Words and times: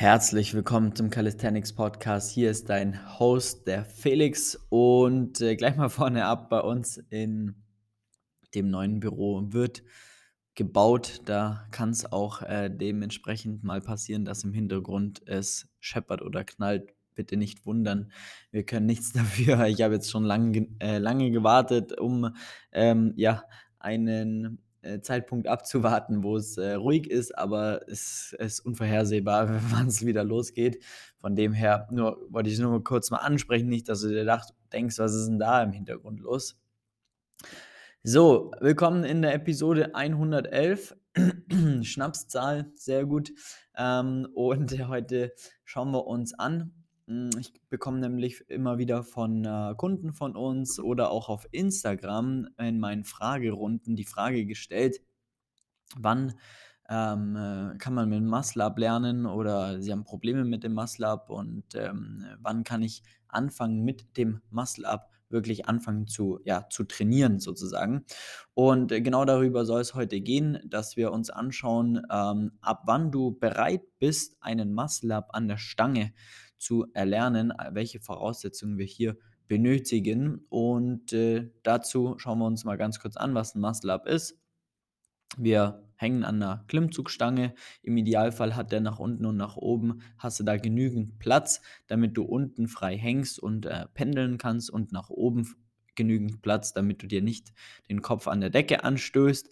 Herzlich 0.00 0.54
willkommen 0.54 0.94
zum 0.94 1.10
Calisthenics 1.10 1.72
Podcast. 1.72 2.30
Hier 2.30 2.52
ist 2.52 2.68
dein 2.68 3.18
Host, 3.18 3.66
der 3.66 3.84
Felix. 3.84 4.56
Und 4.68 5.40
äh, 5.40 5.56
gleich 5.56 5.74
mal 5.74 5.88
vorne 5.88 6.24
ab 6.24 6.50
bei 6.50 6.60
uns 6.60 6.98
in 7.10 7.56
dem 8.54 8.70
neuen 8.70 9.00
Büro 9.00 9.42
wird 9.48 9.82
gebaut. 10.54 11.22
Da 11.24 11.66
kann 11.72 11.90
es 11.90 12.12
auch 12.12 12.42
äh, 12.42 12.70
dementsprechend 12.70 13.64
mal 13.64 13.80
passieren, 13.80 14.24
dass 14.24 14.44
im 14.44 14.52
Hintergrund 14.52 15.26
es 15.26 15.68
scheppert 15.80 16.22
oder 16.22 16.44
knallt. 16.44 16.94
Bitte 17.16 17.36
nicht 17.36 17.66
wundern. 17.66 18.12
Wir 18.52 18.62
können 18.62 18.86
nichts 18.86 19.12
dafür. 19.14 19.66
Ich 19.66 19.82
habe 19.82 19.94
jetzt 19.94 20.12
schon 20.12 20.22
lang, 20.22 20.76
äh, 20.78 20.98
lange 20.98 21.32
gewartet, 21.32 21.98
um 21.98 22.36
ähm, 22.70 23.14
ja, 23.16 23.42
einen 23.80 24.62
Zeitpunkt 25.00 25.48
abzuwarten, 25.48 26.22
wo 26.22 26.36
es 26.36 26.56
äh, 26.56 26.74
ruhig 26.74 27.10
ist, 27.10 27.36
aber 27.36 27.88
es 27.88 28.34
ist 28.38 28.60
unvorhersehbar, 28.60 29.60
wann 29.70 29.88
es 29.88 30.04
wieder 30.04 30.24
losgeht. 30.24 30.82
Von 31.18 31.36
dem 31.36 31.52
her 31.52 31.88
nur, 31.90 32.18
wollte 32.30 32.50
ich 32.50 32.58
nur 32.58 32.70
mal 32.70 32.82
kurz 32.82 33.10
mal 33.10 33.18
ansprechen, 33.18 33.68
nicht, 33.68 33.88
dass 33.88 34.02
du 34.02 34.08
dir 34.08 34.24
dacht, 34.24 34.54
denkst, 34.72 34.98
was 34.98 35.14
ist 35.14 35.26
denn 35.26 35.38
da 35.38 35.62
im 35.62 35.72
Hintergrund 35.72 36.20
los? 36.20 36.56
So, 38.04 38.52
willkommen 38.60 39.04
in 39.04 39.22
der 39.22 39.34
Episode 39.34 39.94
111. 39.94 40.96
Schnapszahl, 41.82 42.70
sehr 42.74 43.04
gut. 43.04 43.32
Ähm, 43.76 44.28
und 44.34 44.72
heute 44.88 45.32
schauen 45.64 45.90
wir 45.90 46.06
uns 46.06 46.32
an, 46.38 46.77
ich 47.38 47.52
bekomme 47.70 48.00
nämlich 48.00 48.48
immer 48.50 48.76
wieder 48.76 49.02
von 49.02 49.44
äh, 49.44 49.74
Kunden 49.76 50.12
von 50.12 50.36
uns 50.36 50.78
oder 50.78 51.10
auch 51.10 51.30
auf 51.30 51.48
Instagram 51.52 52.48
in 52.58 52.78
meinen 52.78 53.04
Fragerunden 53.04 53.96
die 53.96 54.04
Frage 54.04 54.44
gestellt, 54.44 55.00
wann 55.96 56.34
ähm, 56.90 57.34
äh, 57.36 57.78
kann 57.78 57.94
man 57.94 58.10
mit 58.10 58.22
MuscleUp 58.22 58.78
lernen 58.78 59.24
oder 59.24 59.80
sie 59.80 59.90
haben 59.90 60.04
Probleme 60.04 60.44
mit 60.44 60.64
dem 60.64 60.74
MuscleUp 60.74 61.30
und 61.30 61.64
ähm, 61.74 62.26
wann 62.40 62.62
kann 62.62 62.82
ich 62.82 63.02
anfangen 63.28 63.84
mit 63.84 64.16
dem 64.18 64.42
MuscleUp 64.50 65.02
wirklich 65.30 65.66
anfangen 65.66 66.06
zu, 66.06 66.40
ja, 66.44 66.68
zu 66.70 66.84
trainieren 66.84 67.38
sozusagen. 67.38 68.04
Und 68.54 68.92
äh, 68.92 69.00
genau 69.00 69.24
darüber 69.24 69.64
soll 69.64 69.80
es 69.80 69.94
heute 69.94 70.20
gehen, 70.20 70.58
dass 70.66 70.96
wir 70.96 71.12
uns 71.12 71.30
anschauen, 71.30 72.02
ähm, 72.10 72.52
ab 72.60 72.82
wann 72.86 73.10
du 73.10 73.32
bereit 73.38 73.82
bist, 73.98 74.36
einen 74.40 74.74
Muscle-Up 74.74 75.28
an 75.32 75.48
der 75.48 75.58
Stange 75.58 76.12
zu 76.12 76.47
erlernen, 76.94 77.50
äh, 77.50 77.70
welche 77.72 78.00
Voraussetzungen 78.00 78.78
wir 78.78 78.86
hier 78.86 79.16
benötigen. 79.48 80.44
Und 80.48 81.12
äh, 81.12 81.50
dazu 81.62 82.14
schauen 82.18 82.38
wir 82.38 82.46
uns 82.46 82.64
mal 82.64 82.76
ganz 82.76 83.00
kurz 83.00 83.16
an, 83.16 83.34
was 83.34 83.54
ein 83.54 83.60
Muscle-Up 83.60 84.06
ist. 84.06 84.38
Wir 85.36 85.82
hängen 85.96 86.24
an 86.24 86.42
einer 86.42 86.64
Klimmzugstange. 86.68 87.54
Im 87.82 87.96
Idealfall 87.96 88.56
hat 88.56 88.72
der 88.72 88.80
nach 88.80 88.98
unten 88.98 89.26
und 89.26 89.36
nach 89.36 89.56
oben, 89.56 90.00
hast 90.16 90.40
du 90.40 90.44
da 90.44 90.56
genügend 90.56 91.18
Platz, 91.18 91.60
damit 91.86 92.16
du 92.16 92.22
unten 92.22 92.68
frei 92.68 92.96
hängst 92.96 93.38
und 93.38 93.66
äh, 93.66 93.86
pendeln 93.94 94.38
kannst 94.38 94.70
und 94.70 94.92
nach 94.92 95.10
oben 95.10 95.54
genügend 95.96 96.42
Platz, 96.42 96.72
damit 96.72 97.02
du 97.02 97.06
dir 97.06 97.22
nicht 97.22 97.52
den 97.88 98.00
Kopf 98.00 98.28
an 98.28 98.40
der 98.40 98.50
Decke 98.50 98.84
anstößt. 98.84 99.50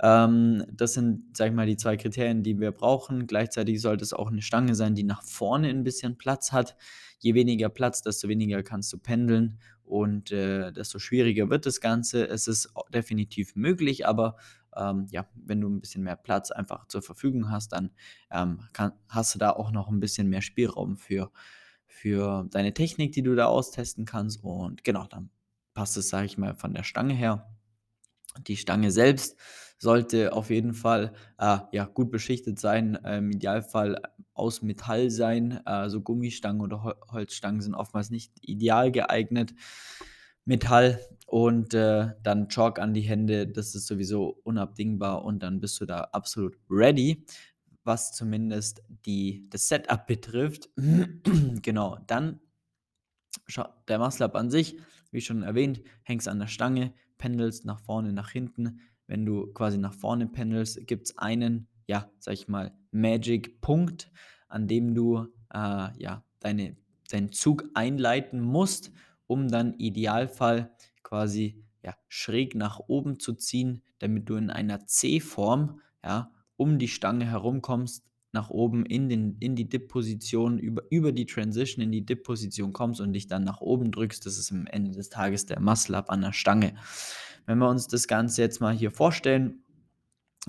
Ähm, 0.00 0.64
das 0.72 0.94
sind, 0.94 1.36
sag 1.36 1.48
ich 1.48 1.54
mal, 1.54 1.66
die 1.66 1.76
zwei 1.76 1.96
Kriterien, 1.96 2.42
die 2.42 2.58
wir 2.58 2.72
brauchen. 2.72 3.26
Gleichzeitig 3.26 3.80
sollte 3.80 4.04
es 4.04 4.12
auch 4.12 4.30
eine 4.30 4.42
Stange 4.42 4.74
sein, 4.74 4.94
die 4.94 5.04
nach 5.04 5.22
vorne 5.22 5.68
ein 5.68 5.84
bisschen 5.84 6.18
Platz 6.18 6.52
hat. 6.52 6.76
Je 7.18 7.34
weniger 7.34 7.68
Platz, 7.68 8.02
desto 8.02 8.28
weniger 8.28 8.62
kannst 8.62 8.92
du 8.92 8.98
pendeln 8.98 9.58
und 9.84 10.32
äh, 10.32 10.72
desto 10.72 10.98
schwieriger 10.98 11.48
wird 11.48 11.66
das 11.66 11.80
Ganze. 11.80 12.26
Es 12.28 12.48
ist 12.48 12.72
definitiv 12.92 13.54
möglich, 13.54 14.06
aber 14.06 14.36
ähm, 14.76 15.06
ja, 15.10 15.26
wenn 15.34 15.60
du 15.60 15.68
ein 15.68 15.80
bisschen 15.80 16.02
mehr 16.02 16.16
Platz 16.16 16.50
einfach 16.50 16.88
zur 16.88 17.02
Verfügung 17.02 17.50
hast, 17.50 17.72
dann 17.72 17.90
ähm, 18.30 18.60
kann, 18.72 18.92
hast 19.08 19.34
du 19.34 19.38
da 19.38 19.50
auch 19.50 19.70
noch 19.70 19.88
ein 19.88 20.00
bisschen 20.00 20.28
mehr 20.28 20.42
Spielraum 20.42 20.96
für, 20.96 21.30
für 21.86 22.46
deine 22.50 22.74
Technik, 22.74 23.12
die 23.12 23.22
du 23.22 23.34
da 23.34 23.46
austesten 23.46 24.04
kannst. 24.04 24.42
Und 24.42 24.84
genau, 24.84 25.06
dann 25.06 25.30
passt 25.74 25.96
es, 25.96 26.08
sage 26.08 26.26
ich 26.26 26.38
mal, 26.38 26.54
von 26.54 26.74
der 26.74 26.82
Stange 26.82 27.14
her. 27.14 27.48
Die 28.46 28.56
Stange 28.56 28.90
selbst 28.90 29.36
sollte 29.84 30.32
auf 30.32 30.50
jeden 30.50 30.74
Fall 30.74 31.12
äh, 31.38 31.58
ja, 31.70 31.84
gut 31.84 32.10
beschichtet 32.10 32.58
sein, 32.58 32.96
äh, 33.04 33.18
im 33.18 33.30
Idealfall 33.30 34.00
aus 34.32 34.62
Metall 34.62 35.10
sein. 35.10 35.60
Äh, 35.64 35.88
so 35.88 36.00
Gummistangen 36.00 36.60
oder 36.60 36.82
Hol 36.82 36.94
Holzstangen 37.12 37.60
sind 37.60 37.74
oftmals 37.74 38.10
nicht 38.10 38.32
ideal 38.40 38.90
geeignet. 38.90 39.54
Metall 40.46 41.00
und 41.26 41.72
äh, 41.74 42.08
dann 42.22 42.48
Chalk 42.48 42.78
an 42.78 42.94
die 42.94 43.02
Hände, 43.02 43.46
das 43.46 43.74
ist 43.74 43.86
sowieso 43.86 44.40
unabdingbar 44.42 45.24
und 45.24 45.42
dann 45.42 45.60
bist 45.60 45.80
du 45.80 45.86
da 45.86 46.00
absolut 46.12 46.58
ready, 46.68 47.24
was 47.84 48.12
zumindest 48.12 48.82
die, 49.06 49.46
das 49.50 49.68
Setup 49.68 50.06
betrifft. 50.06 50.70
genau, 51.62 51.98
dann 52.06 52.40
der 53.88 53.98
Muscle-Up 53.98 54.34
an 54.34 54.50
sich, 54.50 54.78
wie 55.10 55.20
schon 55.20 55.42
erwähnt, 55.42 55.82
hängst 56.02 56.28
an 56.28 56.38
der 56.38 56.46
Stange, 56.46 56.92
pendelst 57.18 57.64
nach 57.64 57.80
vorne, 57.80 58.12
nach 58.12 58.30
hinten. 58.30 58.80
Wenn 59.06 59.26
du 59.26 59.52
quasi 59.52 59.78
nach 59.78 59.94
vorne 59.94 60.26
pendelst, 60.26 60.86
gibt 60.86 61.06
es 61.06 61.18
einen, 61.18 61.68
ja, 61.86 62.10
sag 62.18 62.34
ich 62.34 62.48
mal, 62.48 62.72
Magic-Punkt, 62.90 64.10
an 64.48 64.66
dem 64.68 64.94
du 64.94 65.26
äh, 65.52 65.88
ja, 65.98 66.24
deine, 66.40 66.76
deinen 67.10 67.32
Zug 67.32 67.64
einleiten 67.74 68.40
musst, 68.40 68.92
um 69.26 69.48
dann 69.48 69.74
Idealfall 69.74 70.72
quasi 71.02 71.62
ja, 71.82 71.94
schräg 72.08 72.54
nach 72.54 72.80
oben 72.86 73.18
zu 73.18 73.34
ziehen, 73.34 73.82
damit 73.98 74.28
du 74.28 74.36
in 74.36 74.50
einer 74.50 74.86
C-Form 74.86 75.80
ja, 76.02 76.32
um 76.56 76.78
die 76.78 76.88
Stange 76.88 77.26
herumkommst, 77.26 78.06
nach 78.34 78.50
oben 78.50 78.84
in, 78.84 79.08
den, 79.08 79.36
in 79.38 79.54
die 79.54 79.68
Dip-Position, 79.68 80.58
über, 80.58 80.82
über 80.90 81.12
die 81.12 81.24
Transition 81.24 81.84
in 81.84 81.92
die 81.92 82.04
Dip-Position 82.04 82.72
kommst 82.72 83.00
und 83.00 83.12
dich 83.12 83.28
dann 83.28 83.44
nach 83.44 83.60
oben 83.60 83.92
drückst. 83.92 84.26
Das 84.26 84.38
ist 84.38 84.50
am 84.50 84.66
Ende 84.66 84.90
des 84.90 85.08
Tages 85.08 85.46
der 85.46 85.60
Muscle-Up 85.60 86.10
an 86.10 86.20
der 86.20 86.32
Stange. 86.32 86.74
Wenn 87.46 87.58
wir 87.58 87.68
uns 87.68 87.86
das 87.86 88.08
Ganze 88.08 88.42
jetzt 88.42 88.60
mal 88.60 88.74
hier 88.74 88.90
vorstellen, 88.90 89.64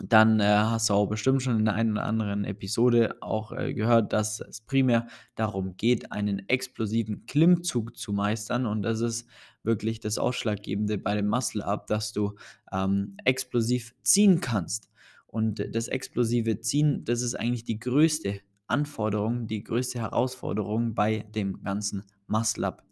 dann 0.04 0.40
äh, 0.40 0.44
hast 0.44 0.90
du 0.90 0.94
auch 0.94 1.08
bestimmt 1.08 1.42
schon 1.42 1.60
in 1.60 1.66
der 1.66 1.76
einen 1.76 1.94
oder 1.94 2.04
anderen 2.04 2.44
Episode 2.44 3.16
auch 3.22 3.52
äh, 3.54 3.74
gehört, 3.74 4.12
dass 4.12 4.42
es 4.42 4.62
primär 4.62 5.08
darum 5.36 5.78
geht, 5.78 6.12
einen 6.12 6.48
explosiven 6.50 7.26
Klimmzug 7.26 7.96
zu 7.98 8.12
meistern. 8.12 8.66
Und 8.66 8.82
das 8.82 9.00
ist 9.00 9.28
wirklich 9.64 10.00
das 10.02 10.18
Ausschlaggebende 10.18 10.98
bei 10.98 11.16
dem 11.16 11.28
Muscle-Up, 11.28 11.88
dass 11.88 12.12
du 12.12 12.36
ähm, 12.72 13.16
explosiv 13.24 13.96
ziehen 14.04 14.42
kannst. 14.42 14.90
Und 15.28 15.66
das 15.74 15.88
explosive 15.88 16.60
Ziehen, 16.60 17.04
das 17.06 17.22
ist 17.22 17.36
eigentlich 17.36 17.64
die 17.64 17.80
größte 17.80 18.42
Anforderung, 18.68 19.48
die 19.48 19.64
größte 19.64 20.00
Herausforderung 20.00 20.94
bei 20.94 21.26
dem 21.36 21.62
ganzen 21.64 22.04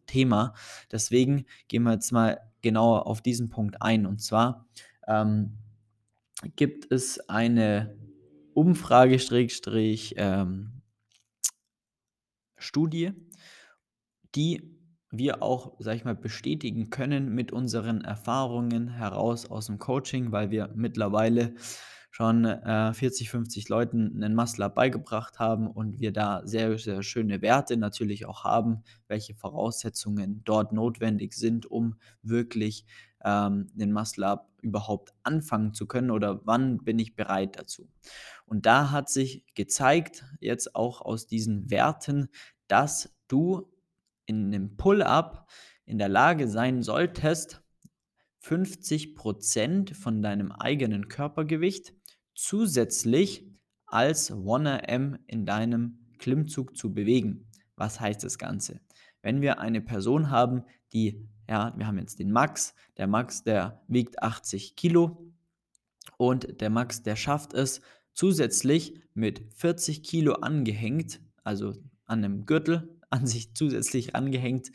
Muscle-Up-Thema. 0.03 0.53
Deswegen 0.91 1.45
gehen 1.67 1.83
wir 1.83 1.93
jetzt 1.93 2.11
mal 2.11 2.39
genauer 2.61 3.07
auf 3.07 3.21
diesen 3.21 3.49
Punkt 3.49 3.81
ein. 3.81 4.05
Und 4.05 4.21
zwar 4.21 4.67
ähm, 5.07 5.57
gibt 6.55 6.91
es 6.91 7.19
eine 7.29 7.97
Umfrage, 8.53 9.17
ähm, 10.15 10.81
die 14.35 14.69
wir 15.15 15.43
auch, 15.43 15.75
sag 15.79 15.95
ich 15.95 16.05
mal, 16.05 16.15
bestätigen 16.15 16.89
können 16.89 17.35
mit 17.35 17.51
unseren 17.51 18.01
Erfahrungen 18.01 18.87
heraus 18.87 19.45
aus 19.45 19.67
dem 19.67 19.77
Coaching, 19.77 20.31
weil 20.31 20.49
wir 20.49 20.71
mittlerweile 20.73 21.53
schon 22.13 22.45
äh, 22.45 22.93
40, 22.93 23.31
50 23.31 23.69
Leuten 23.69 24.23
einen 24.23 24.35
Muscle-Up 24.35 24.75
beigebracht 24.75 25.39
haben 25.39 25.65
und 25.65 25.99
wir 25.99 26.11
da 26.11 26.43
sehr, 26.45 26.77
sehr 26.77 27.01
schöne 27.01 27.41
Werte 27.41 27.75
natürlich 27.75 28.27
auch 28.27 28.43
haben, 28.43 28.83
welche 29.07 29.33
Voraussetzungen 29.33 30.43
dort 30.43 30.73
notwendig 30.73 31.33
sind, 31.33 31.65
um 31.65 31.95
wirklich 32.21 32.85
ähm, 33.25 33.65
den 33.73 33.91
Muscle-Up 33.91 34.47
überhaupt 34.61 35.15
anfangen 35.23 35.73
zu 35.73 35.87
können 35.87 36.11
oder 36.11 36.45
wann 36.45 36.77
bin 36.83 36.99
ich 36.99 37.15
bereit 37.15 37.57
dazu. 37.57 37.89
Und 38.45 38.67
da 38.67 38.91
hat 38.91 39.09
sich 39.09 39.43
gezeigt, 39.55 40.23
jetzt 40.39 40.75
auch 40.75 41.01
aus 41.01 41.25
diesen 41.25 41.71
Werten, 41.71 42.29
dass 42.67 43.11
du 43.27 43.71
in 44.27 44.53
einem 44.53 44.77
Pull-Up 44.77 45.49
in 45.85 45.97
der 45.97 46.09
Lage 46.09 46.47
sein 46.47 46.83
solltest, 46.83 47.63
50% 48.43 49.95
von 49.95 50.21
deinem 50.21 50.51
eigenen 50.51 51.07
Körpergewicht 51.07 51.95
zusätzlich 52.33 53.45
als 53.85 54.31
1RM 54.31 55.19
in 55.27 55.45
deinem 55.45 55.99
Klimmzug 56.17 56.75
zu 56.75 56.93
bewegen. 56.93 57.47
Was 57.75 57.99
heißt 57.99 58.23
das 58.23 58.37
Ganze? 58.37 58.79
Wenn 59.21 59.41
wir 59.41 59.59
eine 59.59 59.81
Person 59.81 60.29
haben, 60.29 60.63
die, 60.93 61.27
ja, 61.49 61.73
wir 61.77 61.87
haben 61.87 61.97
jetzt 61.97 62.19
den 62.19 62.31
Max, 62.31 62.75
der 62.97 63.07
Max, 63.07 63.43
der 63.43 63.83
wiegt 63.87 64.21
80 64.21 64.75
Kilo 64.75 65.31
und 66.17 66.61
der 66.61 66.69
Max, 66.69 67.03
der 67.03 67.15
schafft 67.15 67.53
es 67.53 67.81
zusätzlich 68.13 69.01
mit 69.13 69.43
40 69.55 70.03
Kilo 70.03 70.33
angehängt, 70.35 71.21
also 71.43 71.73
an 72.05 72.23
einem 72.23 72.45
Gürtel 72.45 72.99
an 73.09 73.27
sich 73.27 73.53
zusätzlich 73.53 74.15
angehängt, 74.15 74.71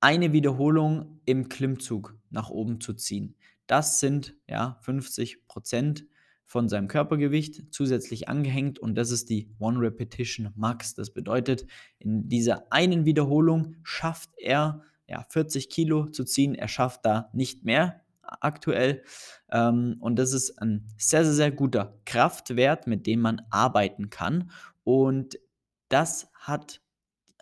eine 0.00 0.32
Wiederholung 0.32 1.20
im 1.24 1.48
Klimmzug 1.48 2.18
nach 2.30 2.50
oben 2.50 2.80
zu 2.80 2.94
ziehen. 2.94 3.36
Das 3.66 4.00
sind 4.00 4.34
ja 4.46 4.78
50 4.82 5.46
Prozent 5.46 6.06
von 6.54 6.68
seinem 6.68 6.86
Körpergewicht 6.86 7.74
zusätzlich 7.74 8.28
angehängt 8.28 8.78
und 8.78 8.94
das 8.94 9.10
ist 9.10 9.28
die 9.28 9.50
One 9.58 9.80
Repetition 9.80 10.52
Max. 10.54 10.94
Das 10.94 11.10
bedeutet, 11.10 11.66
in 11.98 12.28
dieser 12.28 12.70
einen 12.70 13.04
Wiederholung 13.06 13.74
schafft 13.82 14.30
er 14.36 14.80
ja, 15.08 15.26
40 15.30 15.68
Kilo 15.68 16.06
zu 16.06 16.22
ziehen. 16.22 16.54
Er 16.54 16.68
schafft 16.68 17.04
da 17.04 17.28
nicht 17.32 17.64
mehr 17.64 18.02
aktuell. 18.22 19.02
Ähm, 19.50 19.96
und 19.98 20.14
das 20.16 20.32
ist 20.32 20.62
ein 20.62 20.86
sehr, 20.96 21.24
sehr, 21.24 21.34
sehr 21.34 21.50
guter 21.50 21.98
Kraftwert, 22.04 22.86
mit 22.86 23.08
dem 23.08 23.18
man 23.18 23.42
arbeiten 23.50 24.08
kann. 24.08 24.52
Und 24.84 25.40
das 25.88 26.30
hat, 26.34 26.80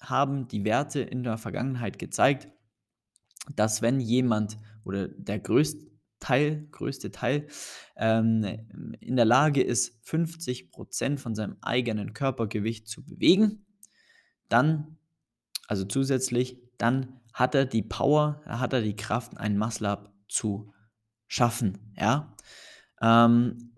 haben 0.01 0.49
die 0.49 0.65
Werte 0.65 1.03
in 1.03 1.23
der 1.23 1.37
Vergangenheit 1.37 1.99
gezeigt, 1.99 2.49
dass 3.55 3.83
wenn 3.83 4.01
jemand 4.01 4.57
oder 4.85 5.09
der 5.09 5.39
größte 5.39 5.92
Teil, 6.23 6.69
größte 6.71 7.11
Teil 7.11 7.49
ähm, 7.97 8.45
in 9.01 9.17
der 9.17 9.25
Lage 9.25 9.61
ist, 9.61 10.01
50% 10.07 11.19
von 11.19 11.35
seinem 11.35 11.57
eigenen 11.61 12.15
Körpergewicht 12.15 12.87
zu 12.87 13.05
bewegen, 13.05 13.67
dann, 14.49 14.99
also 15.67 15.85
zusätzlich, 15.85 16.59
dann 16.79 17.21
hat 17.35 17.55
er 17.57 17.65
die 17.65 17.83
Power, 17.83 18.41
hat 18.47 18.73
er 18.73 18.83
die 18.83 18.95
Kraft, 18.95 19.37
einen 19.37 19.59
Muscle-Up 19.59 20.15
zu 20.29 20.73
schaffen. 21.27 21.93
Ja? 21.99 22.37
Ähm, 23.01 23.73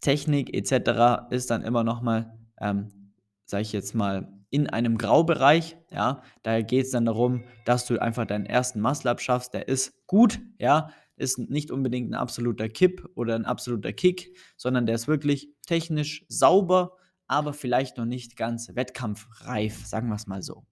Technik 0.00 0.54
etc. 0.54 1.30
ist 1.30 1.50
dann 1.50 1.62
immer 1.62 1.82
nochmal, 1.82 2.38
ähm, 2.60 3.12
sage 3.46 3.62
ich 3.62 3.72
jetzt 3.72 3.94
mal, 3.94 4.32
in 4.50 4.68
einem 4.68 4.96
Graubereich. 4.96 5.76
Ja? 5.90 6.22
Da 6.44 6.60
geht 6.62 6.86
es 6.86 6.92
dann 6.92 7.06
darum, 7.06 7.42
dass 7.64 7.86
du 7.86 7.98
einfach 7.98 8.26
deinen 8.26 8.46
ersten 8.46 8.80
Muscle-Up 8.80 9.20
schaffst. 9.20 9.54
Der 9.54 9.66
ist 9.66 10.06
gut, 10.06 10.40
ja, 10.58 10.90
ist 11.20 11.38
nicht 11.38 11.70
unbedingt 11.70 12.10
ein 12.10 12.14
absoluter 12.14 12.68
Kipp 12.68 13.08
oder 13.14 13.34
ein 13.34 13.44
absoluter 13.44 13.92
Kick, 13.92 14.36
sondern 14.56 14.86
der 14.86 14.94
ist 14.94 15.06
wirklich 15.06 15.52
technisch 15.66 16.24
sauber, 16.28 16.96
aber 17.26 17.52
vielleicht 17.52 17.98
noch 17.98 18.06
nicht 18.06 18.36
ganz 18.36 18.74
wettkampfreif, 18.74 19.86
sagen 19.86 20.08
wir 20.08 20.16
es 20.16 20.26
mal 20.26 20.42
so. 20.42 20.64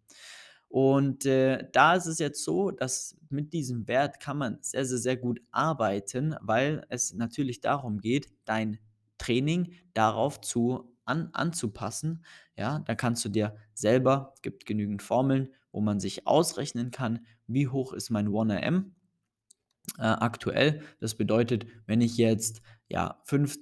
Und 0.68 1.24
äh, 1.24 1.68
da 1.72 1.94
ist 1.94 2.06
es 2.06 2.18
jetzt 2.18 2.44
so, 2.44 2.70
dass 2.70 3.16
mit 3.30 3.52
diesem 3.52 3.88
Wert 3.88 4.20
kann 4.20 4.38
man 4.38 4.58
sehr, 4.60 4.84
sehr, 4.84 4.98
sehr 4.98 5.16
gut 5.16 5.40
arbeiten, 5.50 6.34
weil 6.40 6.84
es 6.88 7.14
natürlich 7.14 7.60
darum 7.60 8.00
geht, 8.00 8.28
dein 8.44 8.78
Training 9.18 9.72
darauf 9.94 10.40
zu 10.40 10.94
an, 11.04 11.30
anzupassen. 11.32 12.24
Ja, 12.56 12.80
da 12.80 12.94
kannst 12.94 13.24
du 13.24 13.28
dir 13.28 13.56
selber, 13.72 14.34
gibt 14.42 14.66
genügend 14.66 15.02
Formeln, 15.02 15.48
wo 15.72 15.80
man 15.80 16.00
sich 16.00 16.26
ausrechnen 16.26 16.90
kann, 16.90 17.26
wie 17.46 17.68
hoch 17.68 17.92
ist 17.92 18.10
mein 18.10 18.28
1RM 18.28 18.92
äh, 19.98 20.02
aktuell. 20.02 20.82
Das 21.00 21.14
bedeutet, 21.14 21.66
wenn 21.86 22.00
ich 22.00 22.16
jetzt 22.16 22.62
ja 22.88 23.20
fünf 23.24 23.56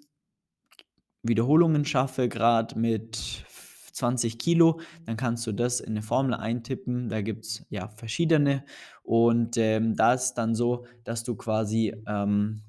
Wiederholungen 1.22 1.84
schaffe, 1.84 2.28
gerade 2.28 2.78
mit 2.78 3.44
20 3.92 4.38
Kilo, 4.38 4.80
dann 5.06 5.16
kannst 5.16 5.46
du 5.46 5.52
das 5.52 5.80
in 5.80 5.92
eine 5.92 6.02
Formel 6.02 6.34
eintippen. 6.34 7.08
Da 7.08 7.22
gibt 7.22 7.46
es 7.46 7.66
ja 7.70 7.88
verschiedene. 7.88 8.64
Und 9.02 9.56
ähm, 9.56 9.96
da 9.96 10.14
ist 10.14 10.34
dann 10.34 10.54
so, 10.54 10.86
dass 11.04 11.24
du 11.24 11.34
quasi, 11.34 11.94
ähm, 12.06 12.62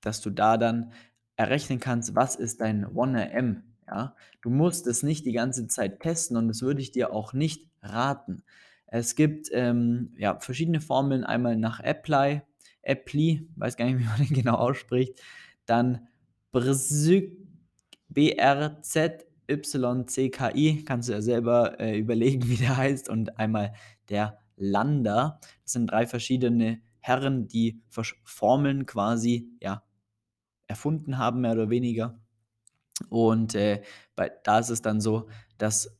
dass 0.00 0.20
du 0.20 0.30
da 0.30 0.56
dann 0.56 0.92
errechnen 1.36 1.80
kannst, 1.80 2.14
was 2.14 2.36
ist 2.36 2.60
dein 2.60 2.84
1RM. 2.86 3.62
Ja? 3.86 4.14
Du 4.42 4.50
musst 4.50 4.86
es 4.86 5.02
nicht 5.02 5.24
die 5.24 5.32
ganze 5.32 5.66
Zeit 5.68 6.00
testen 6.00 6.36
und 6.36 6.48
das 6.48 6.62
würde 6.62 6.82
ich 6.82 6.92
dir 6.92 7.12
auch 7.12 7.32
nicht 7.32 7.70
raten. 7.82 8.42
Es 8.86 9.14
gibt 9.14 9.48
ähm, 9.52 10.14
ja, 10.16 10.38
verschiedene 10.40 10.80
Formeln, 10.80 11.24
einmal 11.24 11.56
nach 11.56 11.80
Apply, 11.80 12.42
Apply, 12.88 13.46
weiß 13.56 13.76
gar 13.76 13.84
nicht, 13.86 13.98
wie 13.98 14.04
man 14.04 14.18
den 14.18 14.34
genau 14.34 14.54
ausspricht, 14.54 15.20
dann 15.66 16.08
BRZYCKI, 18.08 18.44
kannst 20.84 21.08
du 21.08 21.12
ja 21.12 21.22
selber 21.22 21.78
äh, 21.80 21.98
überlegen, 21.98 22.48
wie 22.48 22.56
der 22.56 22.76
heißt, 22.76 23.08
und 23.08 23.38
einmal 23.38 23.74
der 24.08 24.38
Lander. 24.56 25.38
Das 25.62 25.72
sind 25.72 25.88
drei 25.90 26.06
verschiedene 26.06 26.80
Herren, 27.00 27.48
die 27.48 27.80
Formeln 28.24 28.86
quasi 28.86 29.50
ja, 29.60 29.82
erfunden 30.66 31.18
haben, 31.18 31.42
mehr 31.42 31.52
oder 31.52 31.70
weniger. 31.70 32.18
Und 33.08 33.54
äh, 33.54 33.82
bei, 34.16 34.32
da 34.44 34.58
ist 34.58 34.70
es 34.70 34.82
dann 34.82 35.00
so, 35.00 35.28
dass 35.56 35.97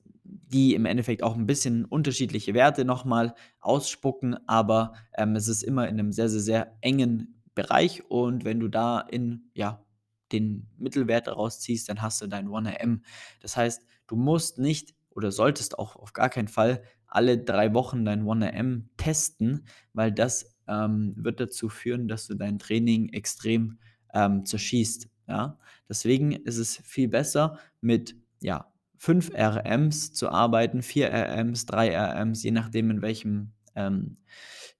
die 0.50 0.74
im 0.74 0.86
Endeffekt 0.86 1.22
auch 1.22 1.36
ein 1.36 1.46
bisschen 1.46 1.84
unterschiedliche 1.84 2.54
Werte 2.54 2.84
nochmal 2.84 3.34
ausspucken, 3.60 4.36
aber 4.48 4.94
ähm, 5.16 5.36
es 5.36 5.48
ist 5.48 5.62
immer 5.62 5.88
in 5.88 5.98
einem 5.98 6.12
sehr, 6.12 6.28
sehr, 6.28 6.40
sehr 6.40 6.76
engen 6.80 7.42
Bereich 7.54 8.08
und 8.08 8.44
wenn 8.44 8.60
du 8.60 8.68
da 8.68 9.00
in, 9.00 9.50
ja, 9.54 9.84
den 10.32 10.68
Mittelwert 10.76 11.28
rausziehst, 11.28 11.88
dann 11.88 12.02
hast 12.02 12.20
du 12.20 12.26
dein 12.26 12.48
1RM. 12.48 13.00
Das 13.40 13.56
heißt, 13.56 13.82
du 14.06 14.16
musst 14.16 14.58
nicht 14.58 14.94
oder 15.10 15.32
solltest 15.32 15.78
auch 15.78 15.96
auf 15.96 16.12
gar 16.12 16.28
keinen 16.28 16.48
Fall 16.48 16.82
alle 17.06 17.38
drei 17.38 17.74
Wochen 17.74 18.04
dein 18.04 18.22
1RM 18.22 18.84
testen, 18.96 19.66
weil 19.92 20.12
das 20.12 20.54
ähm, 20.68 21.14
wird 21.16 21.40
dazu 21.40 21.68
führen, 21.68 22.08
dass 22.08 22.26
du 22.26 22.34
dein 22.34 22.58
Training 22.58 23.08
extrem 23.08 23.78
ähm, 24.12 24.44
zerschießt. 24.44 25.08
Ja? 25.26 25.58
Deswegen 25.88 26.32
ist 26.32 26.58
es 26.58 26.76
viel 26.76 27.08
besser 27.08 27.58
mit 27.80 28.14
ja, 28.40 28.70
5 28.98 29.32
RMs 29.34 30.12
zu 30.12 30.28
arbeiten, 30.28 30.82
4 30.82 31.10
RMs, 31.10 31.66
3 31.66 31.96
RMs, 31.96 32.42
je 32.42 32.50
nachdem 32.50 32.90
in 32.90 33.02
welchem, 33.02 33.52
ähm, 33.74 34.18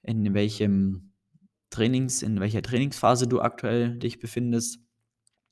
in 0.02 0.34
welchem 0.34 1.12
Trainings, 1.70 2.22
in 2.22 2.40
welcher 2.40 2.62
Trainingsphase 2.62 3.28
du 3.28 3.40
aktuell 3.40 3.98
dich 3.98 4.18
befindest. 4.18 4.80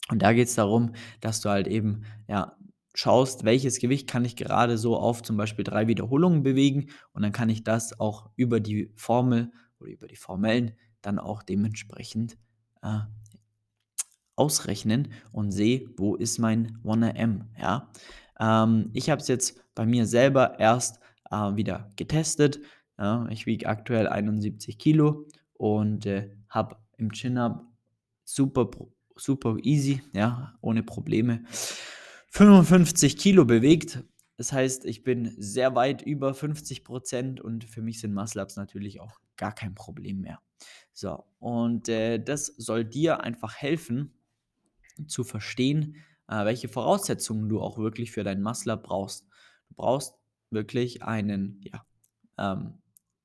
Und 0.09 0.23
da 0.23 0.33
geht 0.33 0.49
es 0.49 0.55
darum, 0.55 0.93
dass 1.21 1.41
du 1.41 1.49
halt 1.49 1.67
eben 1.67 2.05
ja, 2.29 2.57
schaust, 2.95 3.45
welches 3.45 3.79
Gewicht 3.79 4.09
kann 4.09 4.25
ich 4.25 4.37
gerade 4.37 4.79
so 4.79 4.97
auf 4.97 5.23
zum 5.23 5.37
Beispiel 5.37 5.65
drei 5.65 5.87
Wiederholungen 5.87 6.43
bewegen 6.43 6.91
und 7.13 7.23
dann 7.23 7.33
kann 7.33 7.49
ich 7.49 7.65
das 7.65 7.99
auch 8.01 8.31
über 8.37 8.61
die 8.61 8.91
Formel 8.97 9.53
oder 9.79 9.91
über 9.91 10.07
die 10.09 10.17
Formellen 10.17 10.73
dann 11.03 11.19
auch 11.19 11.43
dementsprechend 11.43 12.39
äh, 12.83 13.01
ausrechnen 14.35 15.13
und 15.33 15.53
sehe, 15.53 15.89
wo 15.97 16.15
ist 16.15 16.39
mein 16.39 16.79
1RM, 16.85 17.47
ja. 17.59 17.91
Ähm, 18.41 18.91
ich 18.93 19.11
habe 19.11 19.21
es 19.21 19.29
jetzt 19.29 19.61
bei 19.75 19.87
mir 19.87 20.07
selber 20.07 20.59
erst 20.59 21.01
äh, 21.31 21.57
wieder 21.57 21.93
getestet. 21.97 22.61
Ja, 22.99 23.27
ich 23.31 23.47
wiege 23.47 23.69
aktuell 23.69 24.09
71 24.09 24.79
Kilo 24.79 25.27
und 25.55 26.07
äh, 26.07 26.31
habe 26.49 26.77
im 26.97 27.13
Chin-Up 27.13 27.65
super, 28.25 28.71
super 29.17 29.57
easy, 29.63 30.03
ja, 30.13 30.57
ohne 30.61 30.83
Probleme 30.83 31.45
55 32.31 33.17
Kilo 33.17 33.45
bewegt. 33.45 34.03
Das 34.37 34.53
heißt, 34.53 34.85
ich 34.85 35.03
bin 35.03 35.35
sehr 35.39 35.75
weit 35.75 36.03
über 36.03 36.35
50 36.35 36.85
Prozent 36.85 37.41
und 37.41 37.65
für 37.65 37.81
mich 37.81 38.01
sind 38.01 38.13
Muscle-Ups 38.13 38.57
natürlich 38.57 39.01
auch 39.01 39.19
gar 39.37 39.55
kein 39.55 39.75
Problem 39.75 40.21
mehr. 40.21 40.41
So, 40.93 41.25
und 41.39 41.89
äh, 41.89 42.19
das 42.19 42.47
soll 42.47 42.85
dir 42.85 43.21
einfach 43.21 43.57
helfen 43.57 44.13
zu 45.07 45.25
verstehen, 45.25 45.97
äh, 46.29 46.45
welche 46.45 46.69
Voraussetzungen 46.69 47.49
du 47.49 47.61
auch 47.61 47.79
wirklich 47.79 48.13
für 48.13 48.25
deinen 48.25 48.43
Muscle 48.43 48.77
brauchst. 48.77 49.27
Du 49.69 49.75
brauchst 49.77 50.15
wirklich 50.51 51.03
einen, 51.03 51.61
ja, 51.63 51.85
ähm, 52.39 52.75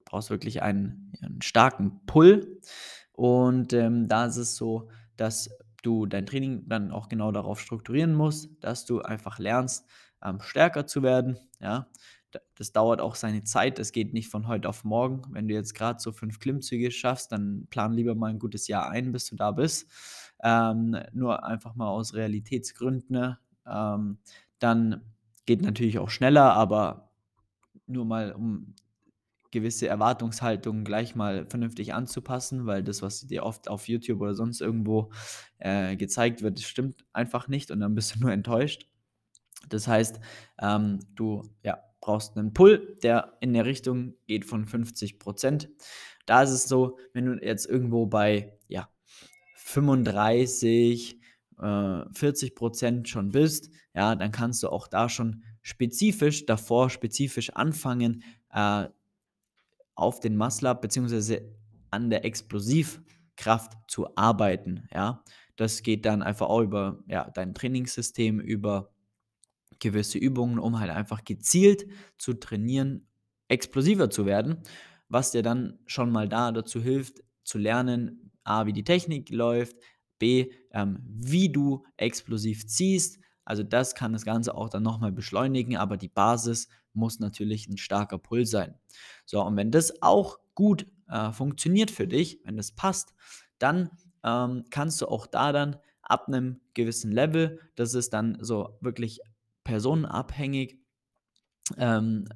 brauchst 0.06 0.30
wirklich 0.30 0.62
einen, 0.62 1.14
einen, 1.22 1.42
starken 1.42 2.06
Pull. 2.06 2.60
Und 3.14 3.74
ähm, 3.74 4.08
da 4.08 4.26
ist 4.26 4.38
es 4.38 4.56
so, 4.56 4.90
dass 5.18 5.50
du 5.84 6.06
dein 6.06 6.26
Training 6.26 6.68
dann 6.68 6.92
auch 6.92 7.10
genau 7.10 7.32
darauf 7.32 7.60
strukturieren 7.60 8.14
musst, 8.14 8.50
dass 8.62 8.86
du 8.86 9.02
einfach 9.02 9.40
lernst, 9.40 9.86
ähm, 10.24 10.40
stärker 10.42 10.86
zu 10.88 11.04
werden. 11.04 11.40
Ja, 11.60 11.88
das 12.56 12.72
dauert 12.72 13.02
auch 13.02 13.16
seine 13.16 13.44
Zeit. 13.44 13.80
Das 13.80 13.92
geht 13.92 14.14
nicht 14.14 14.30
von 14.30 14.48
heute 14.48 14.70
auf 14.70 14.84
morgen. 14.84 15.24
Wenn 15.32 15.48
du 15.48 15.54
jetzt 15.54 15.74
gerade 15.74 16.00
so 16.00 16.12
fünf 16.12 16.40
Klimmzüge 16.40 16.92
schaffst, 16.92 17.32
dann 17.32 17.68
plan 17.70 17.94
lieber 17.94 18.16
mal 18.16 18.30
ein 18.30 18.40
gutes 18.40 18.68
Jahr 18.68 18.90
ein, 18.90 19.12
bis 19.12 19.26
du 19.26 19.36
da 19.36 19.52
bist. 19.52 19.90
Ähm, 20.44 20.98
nur 21.14 21.44
einfach 21.46 21.76
mal 21.76 21.90
aus 21.90 22.14
Realitätsgründen. 22.14 23.16
Ne? 23.16 23.40
Ähm, 23.68 24.18
dann 24.60 25.02
geht 25.46 25.62
natürlich 25.62 26.00
auch 26.00 26.10
schneller, 26.10 26.54
aber 26.54 27.12
nur 27.88 28.06
mal 28.06 28.32
um 28.32 28.76
gewisse 29.52 29.88
Erwartungshaltungen 29.88 30.86
gleich 30.86 31.16
mal 31.16 31.46
vernünftig 31.46 31.94
anzupassen, 31.94 32.66
weil 32.66 32.84
das, 32.84 33.02
was 33.02 33.28
dir 33.28 33.44
oft 33.44 33.68
auf 33.68 33.88
YouTube 33.88 34.22
oder 34.22 34.34
sonst 34.34 34.62
irgendwo 34.62 35.12
äh, 35.60 35.98
gezeigt 35.98 36.42
wird, 36.42 36.62
stimmt 36.62 37.06
einfach 37.14 37.48
nicht 37.48 37.70
und 37.70 37.82
dann 37.82 37.94
bist 37.94 38.16
du 38.16 38.20
nur 38.22 38.32
enttäuscht. 38.32 38.88
Das 39.70 39.88
heißt, 39.88 40.20
ähm, 40.60 41.00
du 41.16 41.44
ja, 41.64 41.84
brauchst 42.00 42.38
einen 42.38 42.54
Pull, 42.54 42.98
der 43.04 43.38
in 43.42 43.54
der 43.54 43.66
Richtung 43.66 44.16
geht 44.26 44.46
von 44.46 44.66
50 44.66 45.20
Prozent. 45.20 45.70
Da 46.26 46.42
ist 46.42 46.52
es 46.52 46.64
so, 46.64 46.98
wenn 47.14 47.26
du 47.26 47.46
jetzt 47.46 47.68
irgendwo 47.68 48.06
bei 48.08 48.58
ja, 48.68 48.90
35, 49.72 51.20
äh, 51.60 52.02
40 52.14 52.56
Prozent 52.56 53.10
schon 53.10 53.32
bist, 53.32 53.72
ja, 53.94 54.16
dann 54.16 54.32
kannst 54.32 54.64
du 54.64 54.70
auch 54.70 54.88
da 54.88 55.10
schon 55.10 55.44
spezifisch 55.62 56.46
davor 56.46 56.90
spezifisch 56.90 57.52
anfangen, 57.52 58.24
äh, 58.52 58.88
auf 59.96 60.20
den 60.20 60.38
Muscle-Up 60.38 60.82
bzw. 60.82 61.42
an 61.92 62.10
der 62.10 62.26
Explosivkraft 62.26 63.74
zu 63.88 64.16
arbeiten. 64.16 64.88
Ja. 64.94 65.24
Das 65.56 65.84
geht 65.84 66.06
dann 66.06 66.24
einfach 66.24 66.48
auch 66.48 66.62
über 66.62 67.04
ja, 67.08 67.30
dein 67.30 67.54
Trainingssystem, 67.54 68.40
über 68.40 68.92
gewisse 69.80 70.18
Übungen, 70.18 70.60
um 70.60 70.80
halt 70.80 70.92
einfach 70.92 71.24
gezielt 71.24 71.86
zu 72.18 72.34
trainieren, 72.34 73.08
explosiver 73.48 74.10
zu 74.10 74.26
werden, 74.26 74.62
was 75.10 75.32
dir 75.32 75.44
dann 75.44 75.80
schon 75.86 76.12
mal 76.12 76.28
da 76.30 76.52
dazu 76.52 76.82
hilft, 76.82 77.22
zu 77.44 77.58
lernen, 77.58 78.31
a, 78.44 78.66
wie 78.66 78.74
die 78.74 78.84
Technik 78.84 79.30
läuft, 79.30 79.78
b, 80.20 80.52
ähm, 80.72 81.00
wie 81.04 81.52
du 81.52 81.84
explosiv 81.98 82.68
ziehst. 82.68 83.20
Also 83.46 83.64
das 83.64 83.96
kann 83.96 84.14
das 84.14 84.26
Ganze 84.26 84.56
auch 84.56 84.70
dann 84.70 84.84
nochmal 84.84 85.12
beschleunigen, 85.12 85.78
aber 85.78 85.98
die 85.98 86.10
Basis 86.10 86.70
muss 86.94 87.20
natürlich 87.20 87.68
ein 87.68 87.78
starker 87.78 88.18
Pull 88.18 88.46
sein. 88.46 88.76
So, 89.26 89.44
und 89.44 89.58
wenn 89.58 89.72
das 89.72 90.02
auch 90.02 90.40
gut 90.54 90.86
äh, 91.10 91.32
funktioniert 91.32 91.92
für 91.92 92.08
dich, 92.08 92.40
wenn 92.44 92.58
das 92.58 92.72
passt, 92.72 93.14
dann 93.58 93.90
ähm, 94.24 94.66
kannst 94.70 95.02
du 95.02 95.08
auch 95.08 95.28
da 95.28 95.52
dann 95.52 95.78
ab 96.02 96.28
einem 96.28 96.60
gewissen 96.74 97.12
Level, 97.12 97.60
das 97.76 97.94
ist 97.94 98.14
dann 98.14 98.38
so 98.42 98.78
wirklich 98.82 99.22
personenabhängig, 99.64 100.80
ähm, 101.78 102.28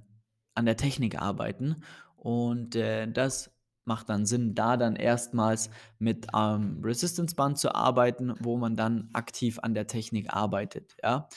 an 0.54 0.66
der 0.66 0.78
Technik 0.78 1.22
arbeiten. 1.22 1.84
Und 2.16 2.76
äh, 2.76 3.12
das 3.12 3.52
macht 3.86 4.10
dann 4.10 4.26
Sinn, 4.26 4.56
da 4.56 4.78
dann 4.78 4.96
erstmals 4.96 5.70
mit 6.00 6.28
ähm, 6.36 6.82
Resistance 6.84 7.36
Band 7.36 7.58
zu 7.58 7.74
arbeiten, 7.74 8.34
wo 8.40 8.58
man 8.58 8.76
dann 8.76 9.10
aktiv 9.14 9.60
an 9.62 9.74
der 9.74 9.88
Technik 9.88 10.34
arbeitet. 10.34 10.96
Ja, 11.04 11.30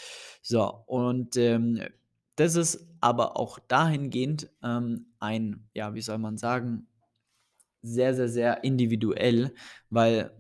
so 0.43 0.85
und 0.87 1.37
ähm, 1.37 1.81
das 2.37 2.55
ist 2.55 2.87
aber 3.01 3.37
auch 3.37 3.59
dahingehend 3.59 4.51
ähm, 4.63 5.07
ein, 5.19 5.69
ja, 5.75 5.95
wie 5.95 6.03
soll 6.03 6.19
man 6.19 6.37
sagen, 6.37 6.87
sehr, 7.83 8.15
sehr, 8.15 8.29
sehr 8.29 8.65
individuell, 8.65 9.55
weil 9.91 10.31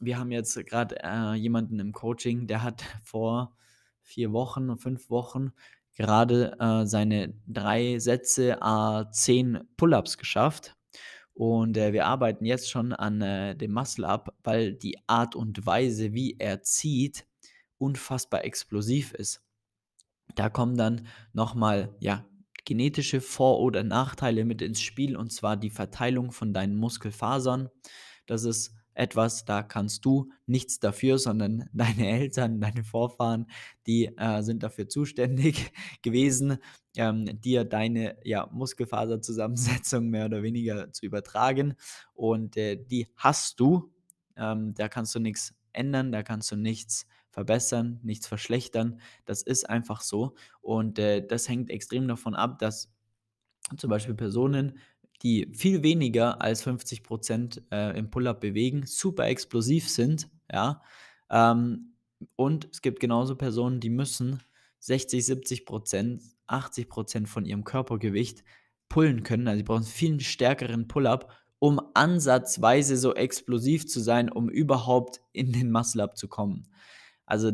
wir 0.00 0.18
haben 0.18 0.30
jetzt 0.30 0.54
gerade 0.66 0.96
äh, 1.02 1.34
jemanden 1.34 1.80
im 1.80 1.92
Coaching, 1.92 2.46
der 2.46 2.62
hat 2.62 2.82
vor 3.02 3.56
vier 4.02 4.32
Wochen, 4.32 4.78
fünf 4.78 5.10
Wochen 5.10 5.52
gerade 5.98 6.56
äh, 6.60 6.86
seine 6.86 7.34
drei 7.48 7.98
Sätze 7.98 8.62
a 8.62 9.10
10 9.10 9.60
Pull-ups 9.76 10.16
geschafft. 10.16 10.76
Und 11.38 11.76
äh, 11.76 11.92
wir 11.92 12.06
arbeiten 12.06 12.44
jetzt 12.44 12.68
schon 12.68 12.92
an 12.92 13.22
äh, 13.22 13.54
dem 13.54 13.72
Muscle-Up, 13.72 14.34
weil 14.42 14.74
die 14.74 14.98
Art 15.06 15.36
und 15.36 15.64
Weise, 15.64 16.12
wie 16.12 16.34
er 16.36 16.62
zieht, 16.62 17.28
unfassbar 17.78 18.44
explosiv 18.44 19.12
ist. 19.12 19.40
Da 20.34 20.48
kommen 20.48 20.76
dann 20.76 21.06
nochmal, 21.32 21.94
ja, 22.00 22.26
genetische 22.64 23.20
Vor- 23.20 23.60
oder 23.60 23.84
Nachteile 23.84 24.44
mit 24.44 24.62
ins 24.62 24.80
Spiel, 24.80 25.16
und 25.16 25.32
zwar 25.32 25.56
die 25.56 25.70
Verteilung 25.70 26.32
von 26.32 26.52
deinen 26.52 26.74
Muskelfasern. 26.74 27.68
Das 28.26 28.42
ist 28.42 28.74
etwas, 28.98 29.44
da 29.44 29.62
kannst 29.62 30.04
du 30.04 30.30
nichts 30.46 30.80
dafür, 30.80 31.18
sondern 31.18 31.68
deine 31.72 32.08
Eltern, 32.08 32.60
deine 32.60 32.82
Vorfahren, 32.82 33.46
die 33.86 34.06
äh, 34.16 34.42
sind 34.42 34.62
dafür 34.62 34.88
zuständig 34.88 35.72
gewesen, 36.02 36.58
ähm, 36.96 37.40
dir 37.40 37.64
deine 37.64 38.16
ja, 38.24 38.48
Muskelfaserzusammensetzung 38.52 40.08
mehr 40.08 40.26
oder 40.26 40.42
weniger 40.42 40.92
zu 40.92 41.06
übertragen. 41.06 41.74
Und 42.14 42.56
äh, 42.56 42.76
die 42.76 43.06
hast 43.16 43.60
du. 43.60 43.92
Ähm, 44.36 44.74
da 44.74 44.88
kannst 44.88 45.14
du 45.14 45.20
nichts 45.20 45.54
ändern, 45.72 46.10
da 46.10 46.22
kannst 46.22 46.50
du 46.50 46.56
nichts 46.56 47.06
verbessern, 47.30 48.00
nichts 48.02 48.26
verschlechtern. 48.26 49.00
Das 49.24 49.42
ist 49.42 49.68
einfach 49.70 50.00
so. 50.00 50.34
Und 50.60 50.98
äh, 50.98 51.24
das 51.24 51.48
hängt 51.48 51.70
extrem 51.70 52.08
davon 52.08 52.34
ab, 52.34 52.58
dass 52.58 52.90
zum 53.76 53.90
Beispiel 53.90 54.14
Personen 54.14 54.78
die 55.22 55.50
viel 55.52 55.82
weniger 55.82 56.40
als 56.40 56.62
50 56.62 57.02
Prozent 57.02 57.62
äh, 57.72 57.98
im 57.98 58.10
Pull-up 58.10 58.40
bewegen, 58.40 58.84
super 58.86 59.26
explosiv 59.26 59.88
sind, 59.88 60.28
ja. 60.50 60.82
Ähm, 61.30 61.94
und 62.36 62.68
es 62.72 62.82
gibt 62.82 63.00
genauso 63.00 63.36
Personen, 63.36 63.80
die 63.80 63.90
müssen 63.90 64.42
60, 64.80 65.24
70 65.24 65.66
Prozent, 65.66 66.22
80 66.46 66.88
Prozent 66.88 67.28
von 67.28 67.44
ihrem 67.44 67.64
Körpergewicht 67.64 68.44
pullen 68.88 69.22
können. 69.22 69.46
Also 69.46 69.58
sie 69.58 69.64
brauchen 69.64 69.84
viel 69.84 70.20
stärkeren 70.20 70.88
Pull-up, 70.88 71.32
um 71.58 71.80
ansatzweise 71.94 72.96
so 72.96 73.14
explosiv 73.14 73.86
zu 73.86 74.00
sein, 74.00 74.30
um 74.30 74.48
überhaupt 74.48 75.20
in 75.32 75.52
den 75.52 75.70
Muscle-up 75.70 76.16
zu 76.16 76.28
kommen. 76.28 76.68
Also 77.26 77.52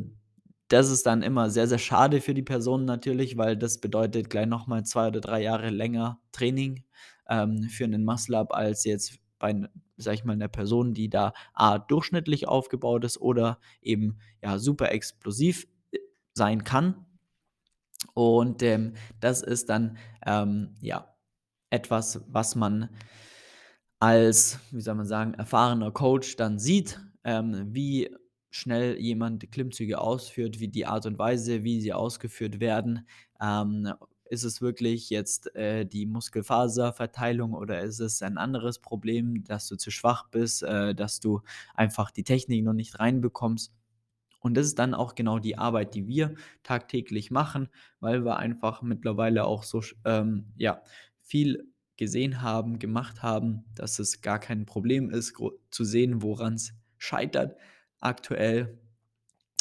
das 0.68 0.90
ist 0.90 1.06
dann 1.06 1.23
immer 1.23 1.50
sehr, 1.50 1.68
sehr 1.68 1.78
schade 1.78 2.21
für 2.21 2.35
die 2.35 2.42
Person 2.42 2.85
natürlich, 2.85 3.37
weil 3.37 3.56
das 3.56 3.78
bedeutet 3.78 4.30
gleich 4.30 4.47
nochmal 4.47 4.85
zwei 4.85 5.09
oder 5.09 5.21
drei 5.21 5.42
Jahre 5.42 5.71
länger 5.71 6.21
Training 6.33 6.85
ähm, 7.28 7.64
für 7.64 7.85
einen 7.85 8.04
Muscle-Up 8.04 8.52
als 8.52 8.85
jetzt 8.85 9.19
bei, 9.38 9.69
sag 9.97 10.14
ich 10.14 10.25
mal, 10.25 10.33
einer 10.33 10.49
Person, 10.49 10.95
die 10.95 11.09
da 11.09 11.33
A, 11.52 11.78
durchschnittlich 11.78 12.49
aufgebaut 12.49 13.04
ist 13.04 13.21
oder 13.21 13.59
eben 13.83 14.19
ja 14.43 14.59
super 14.59 14.93
explosiv 14.93 15.66
äh, 15.93 15.99
sein 16.35 16.64
kann. 16.64 17.04
Und 18.14 18.62
ähm, 18.62 18.95
das 19.21 19.43
ist 19.43 19.69
dann 19.69 19.99
ähm, 20.25 20.76
ja 20.81 21.14
etwas, 21.71 22.25
was 22.28 22.54
man 22.54 22.90
als, 23.99 24.61
wie 24.71 24.81
soll 24.81 24.95
man 24.95 25.07
sagen, 25.07 25.35
erfahrener 25.35 25.90
Coach 25.90 26.37
dann 26.37 26.59
sieht, 26.59 27.00
ähm, 27.25 27.75
wie 27.75 28.14
schnell 28.50 29.00
jemand 29.00 29.50
Klimmzüge 29.50 29.99
ausführt, 29.99 30.61
wie 30.61 30.69
die 30.69 30.87
Art 30.87 31.07
und 31.07 31.19
Weise, 31.19 31.64
wie 31.64 31.81
sie 31.81 31.93
ausgeführt 31.93 32.61
werden. 32.61 33.09
Ist 34.35 34.43
es 34.43 34.61
wirklich 34.61 35.11
jetzt 35.11 35.55
äh, 35.55 35.87
die 35.87 36.07
Muskelfaserverteilung 36.07 37.55
oder 37.55 37.83
ist 37.83 38.00
es 38.00 38.21
ein 38.21 38.37
anderes 38.37 38.81
Problem, 38.81 39.45
dass 39.45 39.69
du 39.69 39.76
zu 39.76 39.93
schwach 39.93 40.29
bist, 40.29 40.64
äh, 40.64 40.93
dass 40.93 41.21
du 41.21 41.43
einfach 41.73 42.11
die 42.11 42.25
Technik 42.25 42.64
noch 42.64 42.73
nicht 42.73 42.99
reinbekommst? 42.99 43.73
Und 44.41 44.57
das 44.57 44.67
ist 44.67 44.81
dann 44.81 44.93
auch 44.93 45.14
genau 45.14 45.38
die 45.38 45.57
Arbeit, 45.57 45.95
die 45.95 46.09
wir 46.09 46.35
tagtäglich 46.64 47.31
machen, 47.31 47.69
weil 48.00 48.25
wir 48.25 48.38
einfach 48.38 48.83
mittlerweile 48.83 49.45
auch 49.45 49.62
so 49.62 49.83
ähm, 50.05 50.53
ja, 50.57 50.83
viel 51.21 51.73
gesehen 51.97 52.43
haben, 52.43 52.81
gemacht 52.81 53.23
haben, 53.23 53.62
dass 53.76 54.00
es 54.00 54.21
gar 54.21 54.41
kein 54.41 54.67
Problem 54.67 55.11
ist, 55.11 55.35
zu 55.71 55.85
sehen, 55.85 56.23
woran 56.23 56.55
es 56.55 56.75
scheitert 56.99 57.57
aktuell. 58.00 58.81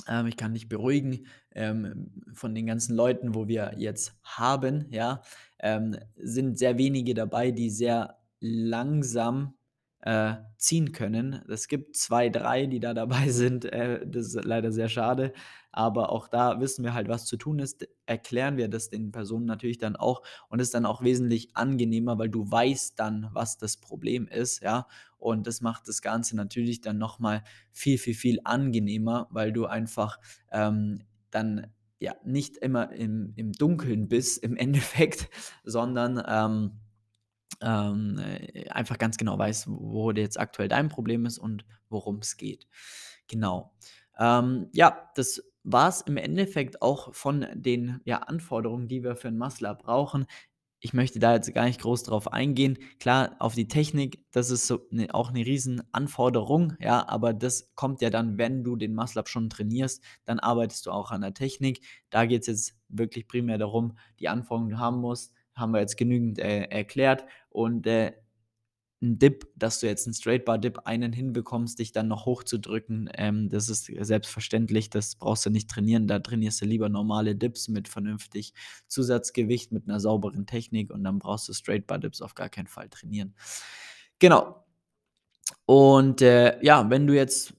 Ähm, 0.07 0.27
ich 0.27 0.37
kann 0.37 0.53
dich 0.53 0.69
beruhigen, 0.69 1.27
ähm, 1.55 2.11
von 2.33 2.55
den 2.55 2.65
ganzen 2.65 2.95
Leuten, 2.95 3.35
wo 3.35 3.47
wir 3.47 3.73
jetzt 3.77 4.15
haben, 4.23 4.87
ja, 4.91 5.21
ähm, 5.59 5.97
sind 6.15 6.57
sehr 6.57 6.77
wenige 6.77 7.13
dabei, 7.13 7.51
die 7.51 7.69
sehr 7.69 8.17
langsam 8.39 9.53
äh, 10.01 10.35
ziehen 10.57 10.91
können. 10.91 11.41
Es 11.49 11.69
gibt 11.69 11.95
zwei, 11.95 12.29
drei, 12.29 12.65
die 12.65 12.79
da 12.79 12.93
dabei 12.93 13.27
sind. 13.29 13.65
Äh, 13.65 14.05
das 14.05 14.27
ist 14.27 14.43
leider 14.43 14.71
sehr 14.71 14.89
schade. 14.89 15.33
Aber 15.71 16.11
auch 16.11 16.27
da 16.27 16.59
wissen 16.59 16.83
wir 16.83 16.93
halt, 16.93 17.07
was 17.07 17.25
zu 17.25 17.37
tun 17.37 17.59
ist. 17.59 17.87
Erklären 18.05 18.57
wir 18.57 18.67
das 18.67 18.89
den 18.89 19.11
Personen 19.11 19.45
natürlich 19.45 19.77
dann 19.77 19.95
auch. 19.95 20.21
Und 20.49 20.59
ist 20.59 20.73
dann 20.73 20.85
auch 20.85 21.01
wesentlich 21.01 21.55
angenehmer, 21.55 22.19
weil 22.19 22.29
du 22.29 22.49
weißt 22.49 22.99
dann, 22.99 23.29
was 23.31 23.57
das 23.57 23.77
Problem 23.77 24.27
ist. 24.27 24.61
Ja. 24.61 24.87
Und 25.23 25.47
das 25.47 25.61
macht 25.61 25.87
das 25.87 26.01
Ganze 26.01 26.35
natürlich 26.35 26.81
dann 26.81 26.97
nochmal 26.97 27.43
viel, 27.71 27.97
viel, 27.97 28.13
viel 28.13 28.39
angenehmer, 28.43 29.27
weil 29.31 29.53
du 29.53 29.65
einfach 29.65 30.19
ähm, 30.51 31.03
dann 31.31 31.67
ja 31.99 32.15
nicht 32.25 32.57
immer 32.57 32.91
im, 32.91 33.33
im 33.35 33.53
Dunkeln 33.53 34.09
bist 34.09 34.43
im 34.43 34.57
Endeffekt, 34.57 35.29
sondern 35.63 36.21
ähm, 36.27 36.79
ähm, 37.61 38.19
äh, 38.19 38.69
einfach 38.69 38.97
ganz 38.97 39.17
genau 39.17 39.37
weißt, 39.37 39.67
wo 39.69 40.11
jetzt 40.11 40.39
aktuell 40.39 40.67
dein 40.67 40.89
Problem 40.89 41.25
ist 41.25 41.37
und 41.37 41.65
worum 41.89 42.17
es 42.17 42.37
geht. 42.37 42.67
Genau. 43.27 43.73
Ähm, 44.19 44.67
ja, 44.73 45.09
das 45.15 45.41
war 45.63 45.87
es 45.87 46.01
im 46.01 46.17
Endeffekt 46.17 46.81
auch 46.81 47.13
von 47.13 47.45
den 47.53 48.01
ja, 48.03 48.17
Anforderungen, 48.19 48.87
die 48.87 49.03
wir 49.03 49.15
für 49.15 49.29
ein 49.29 49.37
Muscle 49.37 49.75
brauchen. 49.75 50.25
Ich 50.85 50.91
möchte 50.93 51.17
da 51.17 51.33
jetzt 51.33 51.53
gar 51.53 51.63
nicht 51.63 51.79
groß 51.79 52.03
drauf 52.03 52.33
eingehen. 52.33 52.77
Klar, 52.99 53.37
auf 53.39 53.55
die 53.55 53.69
Technik, 53.69 54.25
das 54.31 54.49
ist 54.49 54.67
so 54.67 54.85
ne, 54.91 55.07
auch 55.13 55.29
eine 55.29 55.45
riesen 55.45 55.81
Anforderung, 55.93 56.73
ja, 56.77 57.07
aber 57.07 57.33
das 57.33 57.73
kommt 57.75 58.01
ja 58.01 58.09
dann, 58.09 58.37
wenn 58.37 58.65
du 58.65 58.75
den 58.75 58.93
Muscle 58.93 59.23
schon 59.25 59.49
trainierst, 59.49 60.03
dann 60.25 60.39
arbeitest 60.39 60.85
du 60.85 60.91
auch 60.91 61.11
an 61.11 61.21
der 61.21 61.33
Technik. 61.33 61.79
Da 62.09 62.25
geht 62.25 62.41
es 62.41 62.47
jetzt 62.47 62.75
wirklich 62.89 63.29
primär 63.29 63.57
darum, 63.57 63.97
die 64.19 64.27
Anforderungen, 64.27 64.71
die 64.71 64.75
du 64.75 64.81
haben 64.81 64.99
musst, 64.99 65.31
haben 65.55 65.71
wir 65.71 65.79
jetzt 65.79 65.95
genügend 65.95 66.39
äh, 66.39 66.63
erklärt. 66.63 67.23
Und 67.49 67.87
äh, 67.87 68.11
ein 69.03 69.19
Dip, 69.19 69.47
dass 69.55 69.79
du 69.79 69.87
jetzt 69.87 70.07
einen 70.07 70.13
Straight 70.13 70.45
Bar 70.45 70.57
Dip 70.57 70.79
einen 70.85 71.11
hinbekommst, 71.11 71.77
dich 71.77 71.91
dann 71.91 72.07
noch 72.07 72.25
hochzudrücken, 72.25 73.09
ähm, 73.15 73.49
das 73.49 73.69
ist 73.69 73.85
selbstverständlich, 73.85 74.89
das 74.89 75.15
brauchst 75.15 75.45
du 75.45 75.49
nicht 75.49 75.69
trainieren, 75.69 76.07
da 76.07 76.19
trainierst 76.19 76.61
du 76.61 76.65
lieber 76.65 76.89
normale 76.89 77.35
Dips 77.35 77.67
mit 77.67 77.87
vernünftig 77.87 78.53
Zusatzgewicht, 78.87 79.71
mit 79.71 79.87
einer 79.87 79.99
sauberen 79.99 80.45
Technik 80.45 80.91
und 80.91 81.03
dann 81.03 81.19
brauchst 81.19 81.49
du 81.49 81.53
Straight 81.53 81.85
Bar 81.85 81.99
Dips 81.99 82.21
auf 82.21 82.33
gar 82.33 82.49
keinen 82.49 82.67
Fall 82.67 82.89
trainieren. 82.89 83.35
Genau. 84.19 84.65
Und 85.65 86.21
äh, 86.21 86.63
ja, 86.63 86.89
wenn 86.89 87.05
du 87.05 87.13
jetzt 87.13 87.53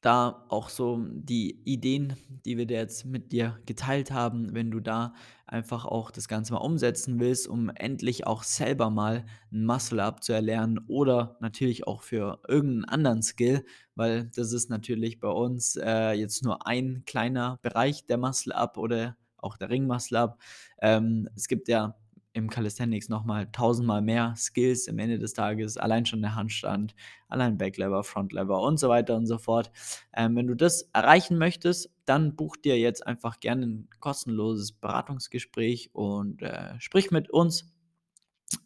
da 0.00 0.44
auch 0.48 0.68
so 0.68 0.98
die 1.10 1.60
Ideen, 1.64 2.14
die 2.44 2.56
wir 2.56 2.66
dir 2.66 2.78
jetzt 2.78 3.04
mit 3.04 3.32
dir 3.32 3.58
geteilt 3.66 4.10
haben, 4.12 4.54
wenn 4.54 4.70
du 4.70 4.80
da 4.80 5.14
einfach 5.46 5.84
auch 5.86 6.10
das 6.12 6.28
Ganze 6.28 6.52
mal 6.52 6.60
umsetzen 6.60 7.18
willst, 7.20 7.48
um 7.48 7.68
endlich 7.70 8.26
auch 8.26 8.42
selber 8.44 8.90
mal 8.90 9.24
'n 9.52 9.64
Muscle-Up 9.66 10.22
zu 10.22 10.32
erlernen 10.32 10.78
oder 10.88 11.36
natürlich 11.40 11.86
auch 11.86 12.02
für 12.02 12.40
irgend 12.48 12.84
'n 12.84 12.88
anderen 12.88 13.22
Skill, 13.22 13.64
weil 13.96 14.30
das 14.36 14.52
ist 14.52 14.70
natürlich 14.70 15.20
bei 15.20 15.28
uns, 15.28 15.76
äh, 15.76 16.12
jetzt 16.12 16.44
nur 16.44 16.66
ein 16.66 17.02
kleiner 17.06 17.58
Bereich 17.62 18.06
der 18.06 18.18
Muscle-Up 18.18 18.76
oder 18.78 19.16
auch 19.36 19.56
der 19.56 19.70
Ring-Muscle-Up. 19.70 20.38
Ähm, 20.80 21.28
es 21.34 21.48
gibt 21.48 21.68
ja 21.68 21.96
im 22.38 22.50
Calisthenics 22.50 23.08
noch 23.08 23.24
mal 23.24 23.46
tausendmal 23.52 24.02
mehr 24.02 24.34
Skills 24.36 24.88
am 24.88 24.98
Ende 24.98 25.18
des 25.18 25.34
Tages, 25.34 25.76
allein 25.76 26.06
schon 26.06 26.22
der 26.22 26.34
Handstand, 26.36 26.94
allein 27.28 27.58
Back-Lever, 27.58 28.04
Front-Lever 28.04 28.60
und 28.62 28.78
so 28.78 28.88
weiter 28.88 29.16
und 29.16 29.26
so 29.26 29.38
fort. 29.38 29.70
Ähm, 30.16 30.36
wenn 30.36 30.46
du 30.46 30.54
das 30.54 30.82
erreichen 30.94 31.38
möchtest, 31.38 31.90
dann 32.06 32.36
buch 32.36 32.56
dir 32.56 32.78
jetzt 32.78 33.06
einfach 33.06 33.40
gerne 33.40 33.66
'n 33.66 33.88
kostenloses 34.00 34.72
Beratungsgespräch 34.72 35.90
und, 35.94 36.42
äh, 36.42 36.74
sprich 36.80 37.10
mit 37.10 37.30
uns. 37.30 37.72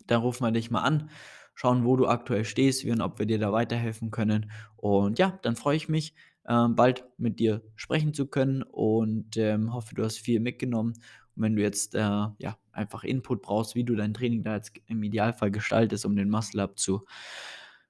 Da 0.07 0.19
rufen 0.19 0.45
wir 0.45 0.53
dich 0.53 0.71
mal 0.71 0.83
an, 0.83 1.11
schauen, 1.55 1.85
wo 1.85 1.97
du 1.97 2.07
aktuell 2.07 2.45
stehst, 2.45 2.85
wie 2.85 2.93
und 2.93 3.01
ob 3.03 3.19
wir 3.19 3.27
dir 3.27 3.39
da 3.39 3.53
weiterhelfen 3.53 4.11
können. 4.11 4.51
Und 4.77 5.19
ja, 5.19 5.39
dann 5.43 5.57
freue 5.57 5.77
ich 5.77 5.89
mich, 5.89 6.15
ähm, 6.49 6.75
bald 6.77 7.05
mit 7.19 7.39
dir 7.41 7.63
sprechen 7.77 8.15
zu 8.15 8.27
können 8.27 8.63
und, 8.63 9.37
ähm, 9.37 9.73
hoffe, 9.73 9.95
du 9.95 10.05
hast 10.05 10.19
viel 10.19 10.41
mitgenommen. 10.41 10.95
Und 11.37 11.43
wenn 11.43 11.57
du 11.57 11.63
jetzt, 11.63 11.95
äh, 11.95 11.99
ja, 12.01 12.57
einfach 12.73 13.05
Input 13.05 13.43
brauchst, 13.43 13.75
wie 13.75 13.85
du 13.85 13.95
dein 13.97 14.15
Training 14.15 14.43
da 14.45 14.57
jetzt 14.57 14.73
im 14.87 15.03
Idealfall 15.03 15.51
gestaltest, 15.51 16.05
um 16.07 16.17
den 16.17 16.31
Muscle-Up 16.31 16.79
zu 16.79 17.05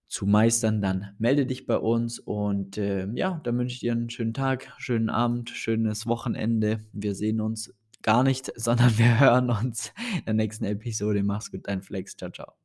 zu 0.09 0.27
meistern, 0.27 0.83
dann 0.83 1.15
melde 1.19 1.47
dich 1.47 1.67
bei 1.67 1.77
uns 1.79 2.19
und, 2.19 2.77
ähm, 2.79 3.17
ja, 3.17 3.41
dann 3.45 3.59
wünsche 3.59 3.75
ich 3.75 3.81
dir 3.81 3.93
'n 3.95 4.11
schönen 4.11 4.35
Tag, 4.35 4.73
schönen 4.79 5.09
Abend, 5.11 5.51
schönes 5.51 6.07
Wochenende. 6.07 6.81
Wir 6.93 7.15
sehen 7.15 7.41
uns 7.41 7.75
gar 8.03 8.23
nicht, 8.23 8.53
sondern 8.61 8.99
wir 8.99 9.21
hören 9.21 9.51
uns 9.51 9.93
in 10.19 10.25
der 10.27 10.35
nächsten 10.35 10.65
Episode. 10.65 11.23
Mach's 11.23 11.51
gut, 11.51 11.67
dein 11.67 11.83
Flex. 11.83 12.17
Tschau, 12.17 12.29
tschau. 12.31 12.62